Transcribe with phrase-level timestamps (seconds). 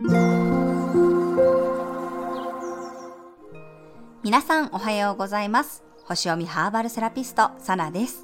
[0.00, 0.12] 皆
[4.42, 5.82] さんおはようございます。
[6.04, 8.22] 星読みハーバルセラピストサナです、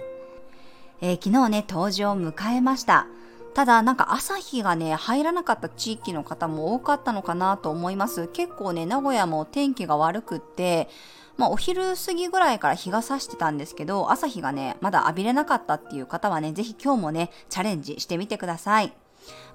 [1.01, 3.09] えー、昨日ね登場を迎えました。
[3.55, 8.29] ただなんか朝日がね入らなかった地域の方も多かったのかなと思います。
[8.29, 10.89] 結構ね名古屋も天気が悪くって
[11.37, 18.93] まあ、お昼過ぎぐらいから日が差してたんですけど朝日がねまだ浴びれなかったっていう方はねぜひ今日もねチャレンジしてみてください。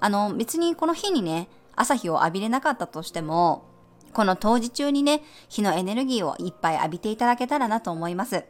[0.00, 3.64] あの別にこの日にね朝日を浴びれなかったとしても
[4.12, 8.44] この当時中にね、日のエネルギーをいっぱい浴びていただけたらなと思います。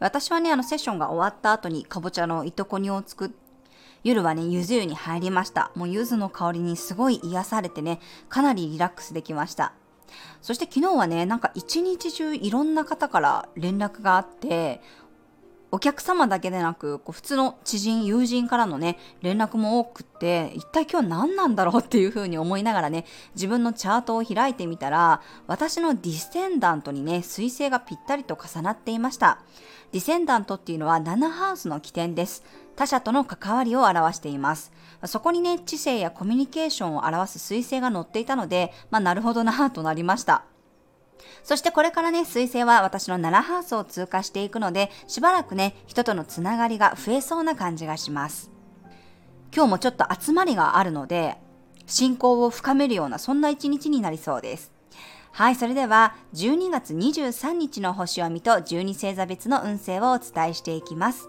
[0.00, 3.30] 私はね、あのセッションが終わった後にかぼちゃの糸こ煮を作っ
[4.04, 5.70] 夜はね、ゆず湯に入りました。
[5.76, 9.74] もうゆずの香りにすごい癒されてね、かなりリラックスできました。
[10.40, 14.82] そして昨日はね、なんか一日中いろんな方から連絡があって、
[15.74, 29.38] お客様だけでなく、こう普通の知人、友人からのね、連絡も多くって、一体今日何なんだろうっていうふうに思いながらね、自分のチャートを開いてみたら、私のディセンダントにね、彗星がぴったりと重なっていました。
[29.92, 32.44] ディセンダントっていうのは7ハウスの起点です。
[32.76, 34.72] 他者との関わりを表しています。
[35.06, 40.44] そこにね、知性やコミュニケーションを表す彗星が載っていたので、まあ、なるほどなぁとなりました。
[41.42, 48.50] そしてこれからね、彗星は私の7ハウスを通過していくので、しばらくね、人とのつながりが増えそうな感じがします。
[49.54, 51.36] 今日もちょっと集まりがあるので、
[51.86, 54.72] 信仰を深めるようなそんな一日になりそうです。
[55.32, 61.28] はい、それでは12月23日の星読みと12星座別の運勢をお伝えしていきます。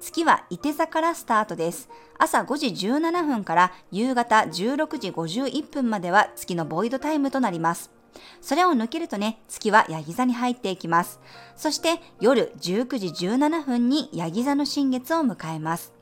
[0.00, 1.88] 月は伊手座からスタートです。
[2.18, 7.97] 朝5時17分から夕方16時51分までは月のボイドタイムとなります。
[8.40, 11.20] それを抜けるとね、月はヤギ座に入っていきます。
[11.56, 15.92] そして夜19時17分にヤギ座の新月を迎えます。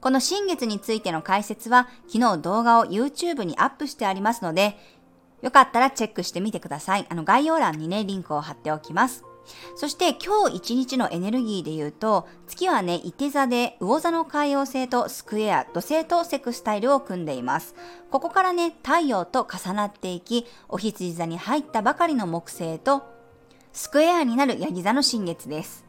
[0.00, 4.76] この新月についての解説は昨日動画を YouTube にアップしてありますので、
[5.42, 7.06] よかったらチェックしてみてください。
[7.08, 9.24] あの概要欄にね、リンクを貼っておきます。
[9.74, 17.74] そして今日一日のエネルギーで言うと、月はね、伊手座で魚座の海洋星とスクエア、土星とセクスタイルを組んでいます。
[18.10, 23.02] ここからね、太陽と重なっていき、お羊座に入ったばかりの木星と、
[23.72, 25.84] スクエアになるヤギ座の新月です。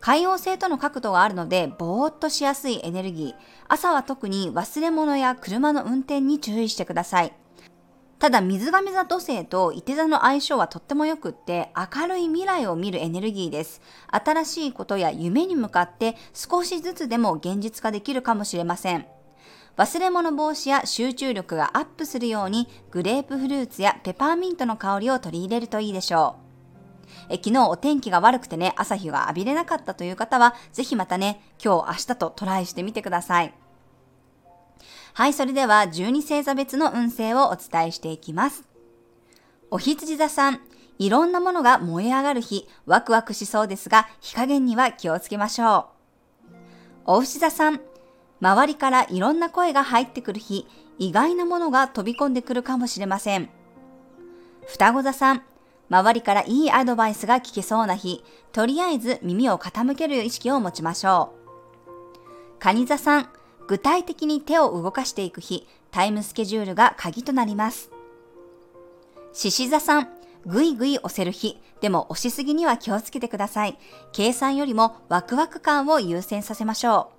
[0.00, 3.34] 海洋星との角度があるので、ぼーっとしやすいエネルギー。
[3.66, 7.32] 朝は特に忘れ物や車の運転に注意してください。
[8.18, 13.80] ただ水亀座土星と伊手座の相性はとっても良くって明るい未来を見るエネルギーです。
[14.08, 19.06] 新しいことや夢に向かって少しずつでも現実化できるかもしれません。
[19.76, 26.48] 忘れ物防止や集中力がアップするようにグレープフルーツやペパーミントの香りを取り入れるといいでしょう。
[27.30, 33.54] え昨日お天気が悪くてね、朝日が浴びれなかったという方は、ぜひまたね、今日明日とトライしてみてください。
[35.14, 38.68] はい、それでは12星座別の運勢をお伝えしていきます。
[39.70, 40.60] お羊座さん、
[40.98, 45.88] いろんなものが燃え上がる日、ワクワクしそうですが、火加減には気をつけましょ
[46.52, 46.54] う。
[47.04, 47.80] お牛座さん、
[48.40, 50.66] 周りからいろんな声が入ってくる日、
[50.98, 53.48] 意外なものが飛び込んでくるかもしれません。
[54.66, 55.42] 双子座さん、
[55.90, 58.22] 周りからいいアドバイスが聞けそうな日、
[58.52, 62.58] とりあえず耳を傾ける意識を持ちましょう。
[62.58, 63.28] 蟹座さん、
[63.68, 67.90] 具体的に手を動かしていく日、タイムスケジュールが鍵となります。
[69.34, 70.08] 獅子座さん、
[70.46, 73.78] ぐいぐい押せる日、でも押しすぎには気をつけてください。
[74.12, 77.12] 計算よりもワクワク感を優先させましょ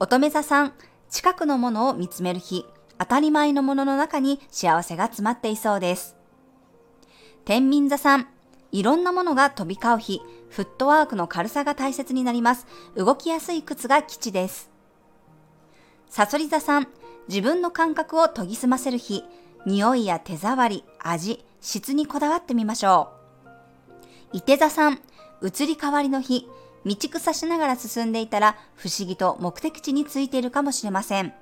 [0.00, 0.04] う。
[0.04, 0.72] 乙女座さん、
[1.10, 2.64] 近くのものを見つめる日、
[2.98, 6.16] 当たり前のものの中に幸せが詰まっていそうです。
[7.44, 8.28] 天秤座さん、
[8.72, 12.66] いろんなものが飛び交う日、フットワークの軽さが大切になります。
[12.96, 14.75] 動きやすい靴が基地です。
[16.08, 16.88] サソリ座さん、
[17.28, 19.24] 自分の感覚を研ぎ澄ませる日、
[19.66, 23.10] 匂いや手触り、味、質にこだわってみましょ
[24.32, 24.36] う。
[24.38, 25.00] 伊手座さん、
[25.42, 26.48] 移り変わりの日、
[26.84, 31.34] 道草しながら進んでいたら不思議と目的地についているかもしれません。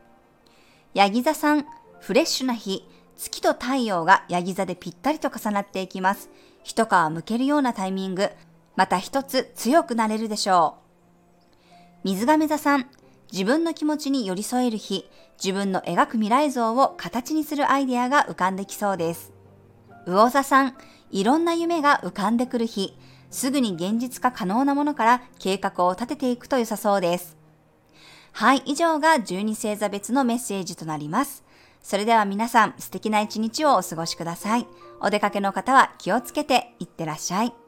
[0.95, 1.67] ヤギ座さん、
[2.01, 6.31] フレッシュな日、月と太陽がヤギ座でぴったりと重なっていきます。
[6.63, 8.31] 一皮むけるようなタイミング、
[8.75, 10.77] また一つ強くなれるでしょ
[12.05, 12.09] う。
[12.09, 12.89] 水亀座さん、
[13.35, 15.11] 自分の気持ちに寄り添える日、
[15.43, 19.33] 自分の描く未来像を形にするアイデアが浮かんできそうです。
[20.07, 20.77] 魚座さん、
[21.11, 22.97] いろんな夢が浮かんでくる日、
[23.33, 27.37] すぐに現実化可能なものから計画を立てていくと良さそうです。
[28.31, 31.43] はい、以上が12星座別のメッセージとなります。
[31.83, 34.69] それでは皆さん素敵な一日をお過ごしください。
[35.01, 37.64] お出かけの方は気をつけていってらっしゃい。